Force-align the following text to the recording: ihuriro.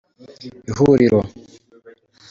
ihuriro. 0.69 1.19